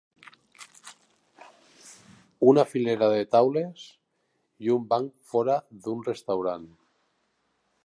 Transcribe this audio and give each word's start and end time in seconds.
Una 2.53 2.63
filera 2.71 3.11
de 3.15 3.21
taules 3.35 3.85
i 4.69 4.73
un 4.79 4.89
banc 4.95 5.13
fora 5.35 5.61
d'un 5.85 6.05
restaurant 6.11 6.67